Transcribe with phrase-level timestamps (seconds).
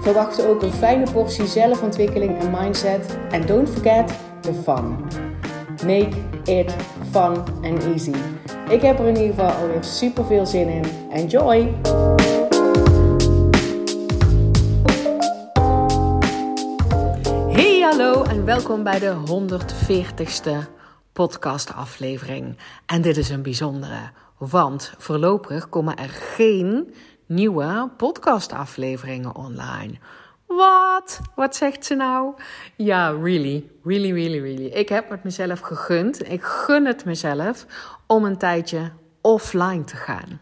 [0.00, 3.18] Verwacht ook een fijne portie zelfontwikkeling en mindset.
[3.30, 4.96] En don't forget the fun.
[5.86, 6.10] Make
[6.44, 6.76] it
[7.10, 8.14] fun and easy.
[8.68, 10.84] Ik heb er in ieder geval alweer super veel zin in.
[11.10, 11.74] Enjoy!
[17.48, 20.70] Hey, hallo en welkom bij de 140ste
[21.12, 22.56] podcastaflevering.
[22.86, 26.94] En dit is een bijzondere, want voorlopig komen er geen
[27.30, 29.92] nieuwe podcastafleveringen online.
[30.46, 31.20] Wat?
[31.34, 32.34] Wat zegt ze nou?
[32.76, 34.66] Ja, really, really, really, really.
[34.66, 36.30] Ik heb het mezelf gegund.
[36.30, 37.66] Ik gun het mezelf
[38.06, 40.40] om een tijdje offline te gaan.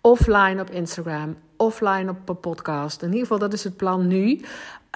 [0.00, 3.02] Offline op Instagram, offline op een podcast.
[3.02, 4.40] In ieder geval, dat is het plan nu.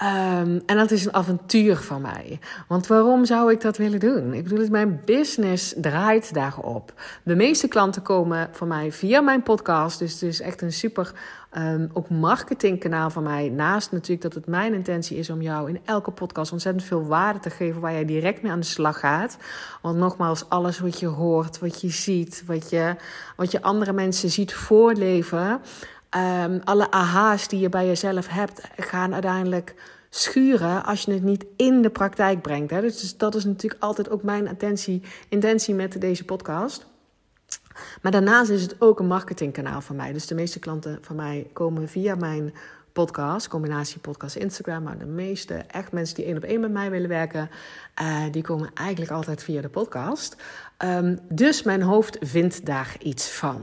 [0.03, 2.39] Um, en dat is een avontuur van mij.
[2.67, 4.33] Want waarom zou ik dat willen doen?
[4.33, 6.93] Ik bedoel, mijn business draait daarop.
[7.23, 9.99] De meeste klanten komen van mij via mijn podcast.
[9.99, 11.13] Dus het is echt een super
[11.57, 13.49] um, ook marketingkanaal van mij.
[13.49, 17.39] Naast natuurlijk dat het mijn intentie is om jou in elke podcast ontzettend veel waarde
[17.39, 19.37] te geven waar jij direct mee aan de slag gaat.
[19.81, 22.95] Want nogmaals, alles wat je hoort, wat je ziet, wat je,
[23.35, 25.61] wat je andere mensen ziet voorleven.
[26.15, 29.75] Um, alle aha's die je bij jezelf hebt, gaan uiteindelijk
[30.09, 32.71] schuren als je het niet in de praktijk brengt.
[32.71, 32.81] Hè?
[32.81, 36.85] Dus dat is natuurlijk altijd ook mijn intentie, intentie met deze podcast.
[38.01, 40.13] Maar daarnaast is het ook een marketingkanaal van mij.
[40.13, 42.53] Dus de meeste klanten van mij komen via mijn
[42.93, 44.83] podcast, combinatie podcast Instagram.
[44.83, 47.49] Maar de meeste echt mensen die één op één met mij willen werken,
[48.01, 50.35] uh, die komen eigenlijk altijd via de podcast.
[50.83, 53.61] Um, dus mijn hoofd vindt daar iets van.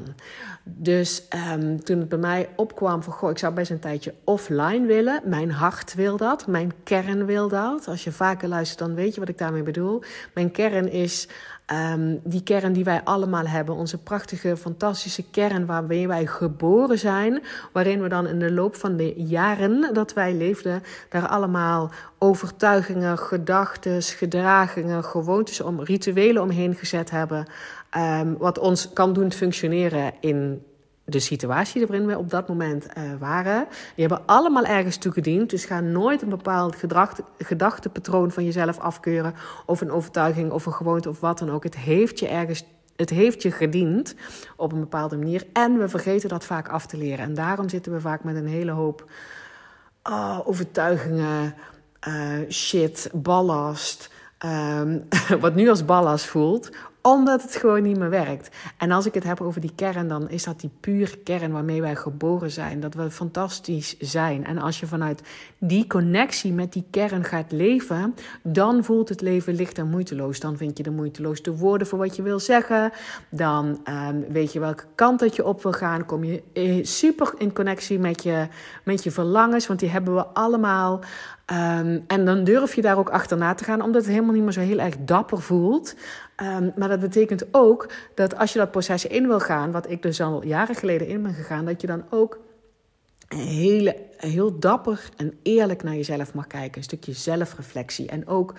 [0.64, 1.22] Dus
[1.52, 5.20] um, toen het bij mij opkwam van, goh, ik zou best een tijdje offline willen.
[5.24, 7.88] Mijn hart wil dat, mijn kern wil dat.
[7.88, 10.02] Als je vaker luistert, dan weet je wat ik daarmee bedoel.
[10.34, 11.28] Mijn kern is
[11.72, 17.42] Um, die kern die wij allemaal hebben, onze prachtige, fantastische kern waarmee wij geboren zijn,
[17.72, 23.18] waarin we dan in de loop van de jaren dat wij leefden, daar allemaal overtuigingen,
[23.18, 27.46] gedachten, gedragingen, gewoontes, om, rituelen omheen gezet hebben,
[27.96, 30.62] um, wat ons kan doen functioneren in
[31.10, 33.66] de situatie waarin we op dat moment uh, waren.
[33.94, 35.50] Die hebben allemaal ergens toegediend.
[35.50, 39.34] Dus ga nooit een bepaald gedacht, gedachtepatroon van jezelf afkeuren.
[39.66, 41.64] Of een overtuiging of een gewoonte of wat dan ook.
[41.64, 42.64] Het heeft je ergens.
[42.96, 44.14] Het heeft je gediend
[44.56, 45.46] op een bepaalde manier.
[45.52, 47.24] En we vergeten dat vaak af te leren.
[47.24, 49.10] En daarom zitten we vaak met een hele hoop
[50.02, 51.54] oh, overtuigingen,
[52.08, 54.10] uh, shit, ballast.
[54.46, 55.06] Um,
[55.40, 56.70] wat nu als ballast voelt,
[57.02, 58.56] omdat het gewoon niet meer werkt.
[58.76, 61.80] En als ik het heb over die kern, dan is dat die pure kern waarmee
[61.80, 62.80] wij geboren zijn.
[62.80, 64.46] Dat we fantastisch zijn.
[64.46, 65.22] En als je vanuit
[65.58, 70.40] die connectie met die kern gaat leven, dan voelt het leven licht en moeiteloos.
[70.40, 72.92] Dan vind je de moeiteloos de woorden voor wat je wil zeggen.
[73.28, 76.06] Dan um, weet je welke kant dat je op wil gaan.
[76.06, 78.46] Kom je eh, super in connectie met je,
[78.84, 81.00] met je verlangens, want die hebben we allemaal.
[81.52, 84.52] Um, en dan durf je daar ook achterna te gaan, omdat het helemaal niet meer
[84.52, 85.94] zo heel erg dapper voelt.
[86.42, 90.02] Um, maar dat betekent ook dat als je dat proces in wil gaan, wat ik
[90.02, 92.38] dus al jaren geleden in ben gegaan, dat je dan ook
[93.36, 96.76] hele, heel dapper en eerlijk naar jezelf mag kijken.
[96.76, 98.08] Een stukje zelfreflectie.
[98.08, 98.54] En ook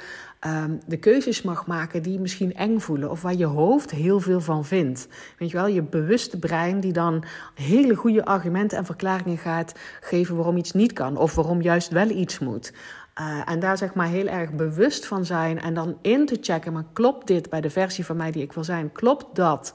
[0.48, 3.12] um, de keuzes mag maken die misschien eng voelen.
[3.12, 5.08] Of waar je hoofd heel veel van vindt.
[5.38, 10.36] Weet je wel, je bewuste brein die dan hele goede argumenten en verklaringen gaat geven
[10.36, 11.18] waarom iets niet kan.
[11.18, 12.74] Of waarom juist wel iets moet.
[13.22, 15.62] Uh, en daar zeg maar heel erg bewust van zijn.
[15.62, 18.54] En dan in te checken, maar klopt dit bij de versie van mij die ik
[18.54, 18.92] wil zijn?
[18.92, 19.74] Klopt dat?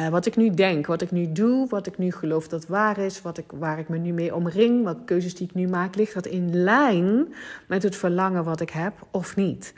[0.00, 2.98] Uh, wat ik nu denk, wat ik nu doe, wat ik nu geloof dat waar
[2.98, 5.94] is, wat ik, waar ik me nu mee omring, wat keuzes die ik nu maak,
[5.94, 7.34] ligt dat in lijn
[7.68, 9.74] met het verlangen wat ik heb of niet?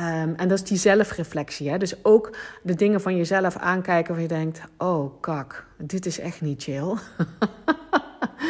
[0.00, 1.70] Um, en dat is die zelfreflectie.
[1.70, 1.78] Hè?
[1.78, 6.40] Dus ook de dingen van jezelf aankijken waar je denkt: oh kak, dit is echt
[6.40, 6.94] niet chill.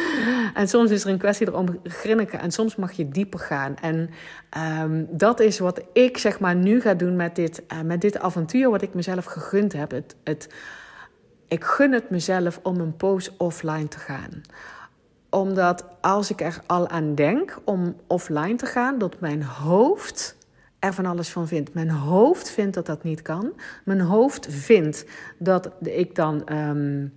[0.53, 3.75] en soms is er een kwestie erom grinniken en soms mag je dieper gaan.
[3.81, 4.09] En
[4.81, 8.19] um, dat is wat ik zeg maar nu ga doen met dit, uh, met dit
[8.19, 9.91] avontuur wat ik mezelf gegund heb.
[9.91, 10.49] Het, het
[11.47, 14.41] ik gun het mezelf om een poos offline te gaan.
[15.29, 20.37] Omdat als ik er al aan denk om offline te gaan, dat mijn hoofd
[20.79, 21.73] er van alles van vindt.
[21.73, 23.53] Mijn hoofd vindt dat dat niet kan.
[23.85, 25.05] Mijn hoofd vindt
[25.37, 27.13] dat ik dan um,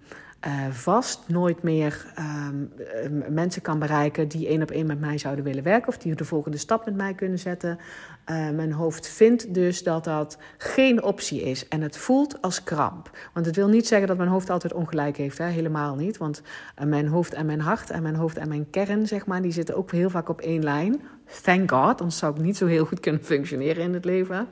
[0.71, 5.63] vast nooit meer ehm, mensen kan bereiken die één op één met mij zouden willen
[5.63, 7.79] werken of die de volgende stap met mij kunnen zetten.
[8.27, 13.11] Mijn hoofd vindt dus dat dat geen optie is en het voelt als kramp.
[13.33, 15.47] Want het wil niet zeggen dat mijn hoofd altijd ongelijk heeft, hè?
[15.47, 16.17] helemaal niet.
[16.17, 16.43] Want
[16.85, 19.77] mijn hoofd en mijn hart en mijn hoofd en mijn kern, zeg maar, die zitten
[19.77, 21.01] ook heel vaak op één lijn.
[21.43, 24.49] Thank God, anders zou ik niet zo heel goed kunnen functioneren in het leven.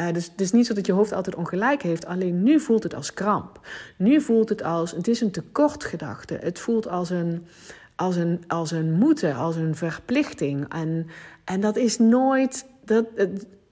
[0.00, 2.82] Uh, dus het is niet zo dat je hoofd altijd ongelijk heeft, alleen nu voelt
[2.82, 3.60] het als kramp.
[3.96, 6.38] Nu voelt het als, het is een tekortgedachte.
[6.40, 7.46] Het voelt als een,
[7.96, 10.72] als een, als een moeten, als een verplichting.
[10.72, 11.06] En,
[11.44, 13.04] en dat is nooit, dat,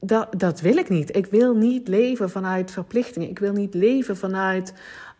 [0.00, 1.17] dat, dat wil ik niet.
[1.17, 3.29] Ik wil niet leven vanuit verplichtingen.
[3.29, 4.73] Ik wil niet leven vanuit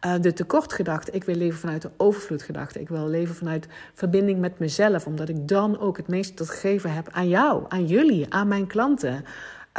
[0.06, 1.11] uh, de tekortgedachte.
[1.11, 2.81] Ik wil leven vanuit de overvloedgedachte.
[2.81, 6.93] Ik wil leven vanuit verbinding met mezelf, omdat ik dan ook het meeste te geven
[6.93, 9.25] heb aan jou, aan jullie, aan mijn klanten.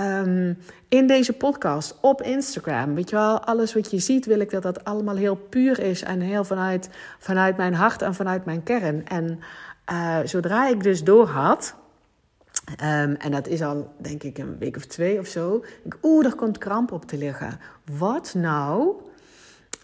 [0.01, 0.57] Um,
[0.89, 2.95] in deze podcast, op Instagram.
[2.95, 6.03] Weet je wel, alles wat je ziet, wil ik dat dat allemaal heel puur is
[6.03, 6.89] en heel vanuit,
[7.19, 9.07] vanuit mijn hart en vanuit mijn kern.
[9.07, 9.39] En
[9.91, 11.75] uh, zodra ik dus door had,
[12.69, 15.63] um, en dat is al denk ik een week of twee of zo,
[16.01, 17.59] oeh, er komt kramp op te liggen.
[17.97, 18.95] Wat nou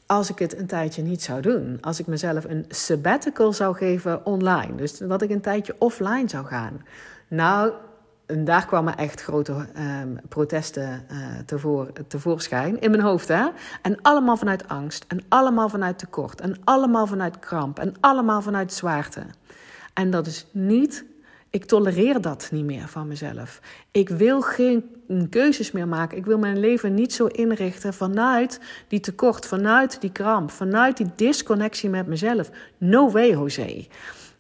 [0.06, 1.78] als ik het een tijdje niet zou doen.
[1.82, 4.76] Als ik mezelf een sabbatical zou geven online.
[4.76, 6.86] Dus dat ik een tijdje offline zou gaan.
[7.28, 7.72] Nou,
[8.26, 11.06] daar kwamen echt grote um, protesten
[11.46, 13.28] tevor, tevoorschijn in mijn hoofd.
[13.28, 13.48] Hè?
[13.82, 15.06] En allemaal vanuit angst.
[15.08, 16.42] En allemaal vanuit tekort.
[16.42, 17.80] En allemaal vanuit kramp.
[17.80, 19.22] En allemaal vanuit zwaarte.
[19.94, 21.06] En dat is niet.
[21.52, 23.60] Ik tolereer dat niet meer van mezelf.
[23.92, 24.84] Ik wil geen
[25.30, 26.18] keuzes meer maken.
[26.18, 31.10] Ik wil mijn leven niet zo inrichten vanuit die tekort, vanuit die kramp, vanuit die
[31.16, 32.50] disconnectie met mezelf.
[32.78, 33.88] No way, Jose.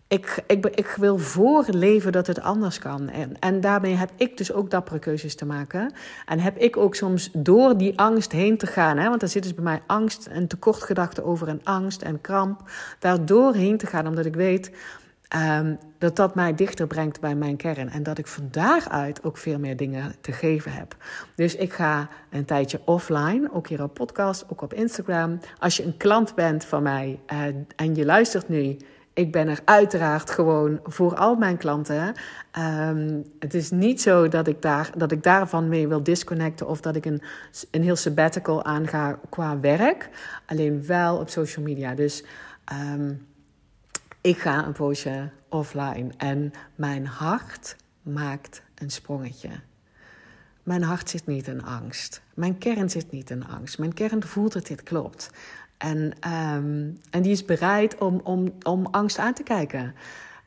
[0.08, 3.10] Ik, ik, ik wil voorleven dat het anders kan.
[3.10, 5.94] En, en daarmee heb ik dus ook dappere keuzes te maken.
[6.26, 8.98] En heb ik ook soms door die angst heen te gaan.
[8.98, 12.62] Hè, want er zit dus bij mij angst en tekortgedachten over en angst en kramp.
[13.00, 14.72] Daardoor heen te gaan, omdat ik weet
[15.36, 17.90] um, dat dat mij dichter brengt bij mijn kern.
[17.90, 20.96] En dat ik van daaruit ook veel meer dingen te geven heb.
[21.36, 25.40] Dus ik ga een tijdje offline, ook hier op podcast, ook op Instagram.
[25.60, 27.44] Als je een klant bent van mij uh,
[27.76, 28.78] en je luistert nu
[29.20, 32.14] ik ben er uiteraard gewoon voor al mijn klanten.
[32.88, 36.82] Um, het is niet zo dat ik, daar, dat ik daarvan mee wil disconnecten of
[36.82, 37.22] dat ik een,
[37.72, 40.10] een heel sabbatical aanga qua werk.
[40.46, 41.94] Alleen wel op social media.
[41.94, 42.24] Dus
[42.94, 43.28] um,
[44.22, 49.50] ik ga een poosje offline en mijn hart maakt een sprongetje.
[50.64, 52.22] Mijn hart zit niet in angst.
[52.34, 53.78] Mijn kern zit niet in angst.
[53.80, 55.30] Mijn kern voelt dat dit klopt.
[55.78, 59.96] En, um, en die is bereid om, om, om angst aan te kijken.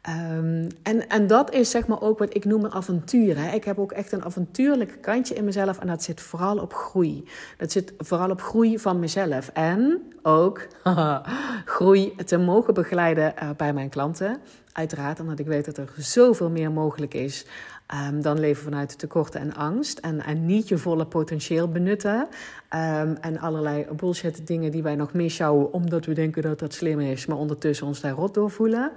[0.09, 3.39] Um, en, en dat is zeg maar ook wat ik noem een avontuur.
[3.39, 3.55] Hè.
[3.55, 7.29] Ik heb ook echt een avontuurlijk kantje in mezelf en dat zit vooral op groei.
[7.57, 9.49] Dat zit vooral op groei van mezelf.
[9.49, 10.67] En ook
[11.65, 14.41] groei te mogen begeleiden uh, bij mijn klanten.
[14.73, 17.47] Uiteraard, omdat ik weet dat er zoveel meer mogelijk is
[17.95, 19.99] Um, dan leven vanuit tekorten en angst.
[19.99, 22.21] En, en niet je volle potentieel benutten.
[22.21, 25.73] Um, en allerlei bullshit dingen die wij nog mishouden.
[25.73, 27.27] omdat we denken dat dat slim is.
[27.27, 28.93] maar ondertussen ons daar rot door voelen.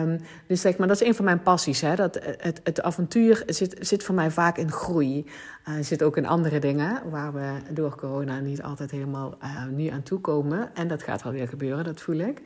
[0.00, 1.80] Um, dus zeg maar, dat is een van mijn passies.
[1.80, 1.94] Hè?
[1.94, 5.26] Dat, het, het avontuur zit, zit voor mij vaak in groei.
[5.68, 7.02] Uh, zit ook in andere dingen.
[7.10, 10.70] waar we door corona niet altijd helemaal uh, nu aan toe komen.
[10.74, 12.42] En dat gaat wel weer gebeuren, dat voel ik.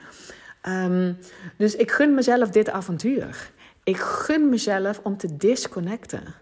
[1.56, 3.50] dus ik gun mezelf dit avontuur.
[3.84, 6.34] Ik gun mezelf om te disconnecten.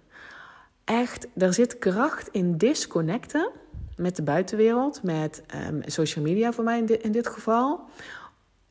[0.84, 3.50] Echt, er zit kracht in disconnecten
[3.96, 7.80] met de buitenwereld, met um, social media voor mij in dit, geval.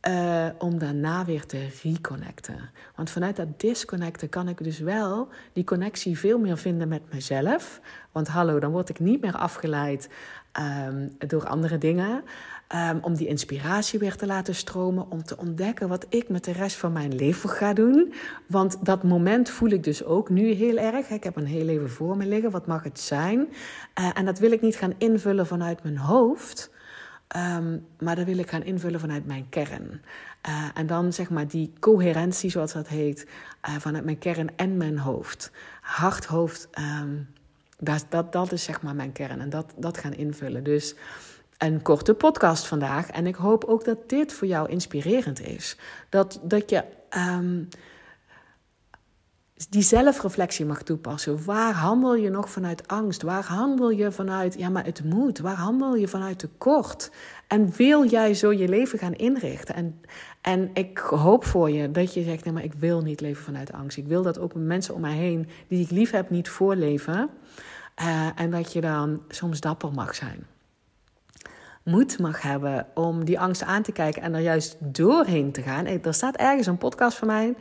[0.08, 2.70] Uh, om daarna weer te reconnecten.
[2.96, 7.82] Want vanuit dat disconnecten kan ik dus wel die connectie veel meer vinden met mezelf.
[8.12, 10.10] Want hallo, dan word ik niet meer afgeleid
[10.60, 12.24] um, door andere dingen.
[12.76, 15.12] Um, om die inspiratie weer te laten stromen.
[15.12, 18.14] Om te ontdekken wat ik met de rest van mijn leven ga doen.
[18.48, 21.10] Want dat moment voel ik dus ook nu heel erg.
[21.10, 22.52] Ik heb een heel leven voor me liggen.
[22.52, 23.40] Wat mag het zijn?
[24.00, 26.72] Uh, en dat wil ik niet gaan invullen vanuit mijn hoofd.
[27.36, 30.02] Um, maar dat wil ik gaan invullen vanuit mijn kern.
[30.48, 33.28] Uh, en dan zeg maar die coherentie, zoals dat heet,
[33.70, 35.52] uh, vanuit mijn kern en mijn hoofd.
[35.82, 36.70] Hart, hoofd,
[37.78, 39.42] dat, dat, dat is zeg maar mijn kern.
[39.42, 40.64] En dat, dat gaan invullen.
[40.64, 40.96] Dus
[41.58, 43.10] een korte podcast vandaag.
[43.10, 45.78] En ik hoop ook dat dit voor jou inspirerend is.
[46.10, 46.84] Dat, dat je
[47.18, 47.68] um,
[49.70, 51.46] die zelfreflectie mag toepassen.
[51.46, 53.22] Waar handel je nog vanuit angst?
[53.22, 55.40] Waar handel je vanuit, ja, maar het moet?
[55.40, 57.12] Waar handel je vanuit tekort?
[57.48, 59.76] En wil jij zo je leven gaan inrichten?
[59.76, 60.02] En,
[60.42, 63.72] en ik hoop voor je dat je zegt, nee, maar ik wil niet leven vanuit
[63.72, 63.98] angst.
[63.98, 67.30] Ik wil dat ook mensen om mij heen, die ik lief heb, niet voorleven.
[68.02, 70.46] Uh, en dat je dan soms dapper mag zijn.
[71.88, 75.86] Moed mag hebben om die angst aan te kijken en er juist doorheen te gaan.
[75.86, 77.56] Er staat ergens een podcast van mij,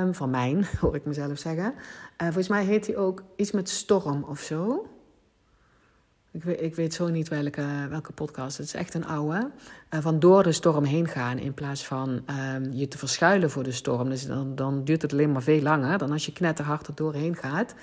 [0.00, 1.74] um, van mijn, hoor ik mezelf zeggen.
[1.74, 4.86] Uh, volgens mij heet die ook iets met storm of zo.
[6.32, 8.56] Ik weet, ik weet zo niet welke, welke podcast.
[8.56, 9.50] Het is echt een oude.
[9.90, 13.62] Uh, van door de storm heen gaan in plaats van uh, je te verschuilen voor
[13.62, 14.08] de storm.
[14.08, 17.36] Dus dan, dan duurt het alleen maar veel langer dan als je knetterhard er doorheen
[17.36, 17.74] gaat.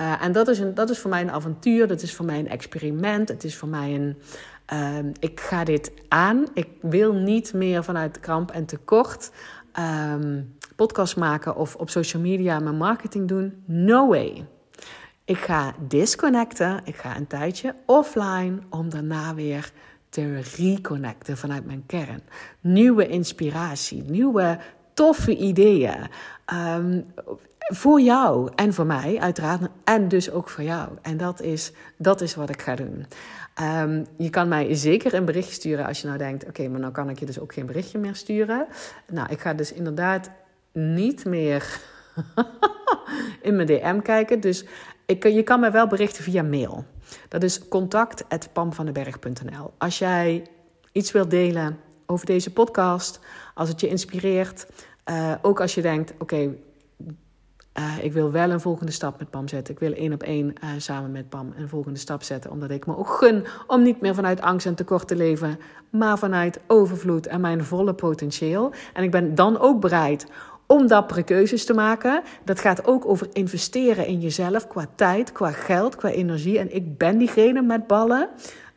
[0.00, 1.88] Uh, en dat is, een, dat is voor mij een avontuur.
[1.88, 3.28] Dat is voor mij een experiment.
[3.28, 4.16] Het is voor mij een.
[4.72, 6.46] Uh, ik ga dit aan.
[6.54, 9.30] Ik wil niet meer vanuit kramp en tekort
[10.14, 13.62] um, podcast maken of op social media mijn marketing doen.
[13.66, 14.46] No way.
[15.24, 16.80] Ik ga disconnecten.
[16.84, 19.72] Ik ga een tijdje offline om daarna weer
[20.08, 22.22] te reconnecten vanuit mijn kern.
[22.60, 24.58] Nieuwe inspiratie, nieuwe
[24.94, 26.08] toffe ideeën.
[26.76, 27.06] Um,
[27.58, 29.60] voor jou en voor mij, uiteraard.
[29.84, 30.88] En dus ook voor jou.
[31.02, 33.06] En dat is, dat is wat ik ga doen.
[33.60, 36.92] Um, je kan mij zeker een berichtje sturen als je nou denkt: oké, maar nou
[36.92, 38.66] kan ik je dus ook geen berichtje meer sturen.
[39.10, 40.30] Nou, ik ga dus inderdaad
[40.72, 41.80] niet meer
[43.42, 44.40] in mijn DM kijken.
[44.40, 44.64] Dus
[45.12, 46.84] ik, je kan mij wel berichten via mail.
[47.28, 49.72] Dat is contact.pamvandenberg.nl.
[49.78, 50.46] Als jij
[50.92, 53.20] iets wilt delen over deze podcast,
[53.54, 54.66] als het je inspireert,
[55.10, 56.54] uh, ook als je denkt: oké,
[57.78, 59.74] uh, ik wil wel een volgende stap met Pam zetten.
[59.74, 62.50] Ik wil één op één samen met Pam een volgende stap zetten.
[62.50, 65.58] Omdat ik me ook gun om niet meer vanuit angst en tekort te leven.
[65.90, 68.72] Maar vanuit overvloed en mijn volle potentieel.
[68.92, 70.26] En ik ben dan ook bereid
[70.72, 72.22] om dappere keuzes te maken.
[72.44, 76.58] Dat gaat ook over investeren in jezelf qua tijd, qua geld, qua energie.
[76.58, 78.28] En ik ben diegene met ballen.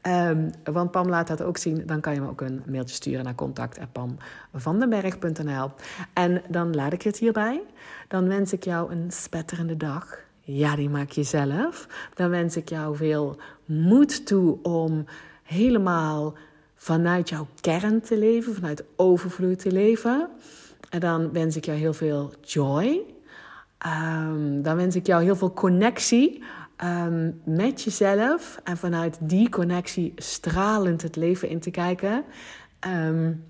[0.02, 1.84] Um, want Pam laat dat ook zien.
[1.86, 5.72] Dan kan je me ook een mailtje sturen naar contact.pamvandenberg.nl.
[6.14, 7.62] En dan laat ik het hierbij.
[8.08, 10.18] Dan wens ik jou een spetterende dag.
[10.42, 11.88] Ja, die maak je zelf.
[12.14, 15.06] Dan wens ik jou veel moed toe om
[15.44, 16.34] helemaal
[16.76, 20.30] vanuit jouw kern te leven, vanuit overvloed te leven.
[20.90, 23.02] En dan wens ik jou heel veel joy.
[23.86, 26.44] Um, dan wens ik jou heel veel connectie
[26.84, 28.60] um, met jezelf.
[28.64, 32.24] En vanuit die connectie stralend het leven in te kijken.
[32.88, 33.44] Um,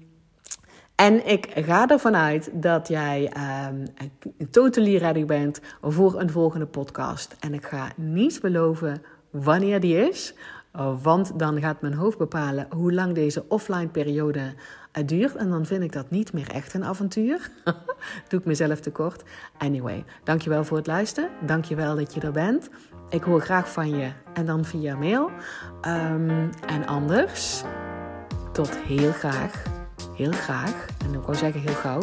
[0.96, 3.32] en ik ga ervan uit dat jij
[4.52, 7.36] totally ready bent voor een volgende podcast.
[7.40, 10.34] En ik ga niet beloven wanneer die is.
[11.02, 14.54] Want dan gaat mijn hoofd bepalen hoe lang deze offline periode
[15.06, 15.36] duurt.
[15.36, 17.52] En dan vind ik dat niet meer echt een avontuur.
[18.30, 19.24] Doe ik mezelf tekort.
[19.58, 21.30] Anyway, dankjewel voor het luisteren.
[21.46, 22.70] Dankjewel dat je er bent.
[23.10, 25.30] Ik hoor graag van je en dan via mail.
[25.88, 27.64] Um, en anders,
[28.52, 29.64] tot heel graag,
[30.16, 32.00] heel graag, en ik wou zeggen heel gauw,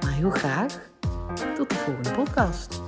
[0.00, 0.80] maar heel graag,
[1.56, 2.87] tot de volgende podcast.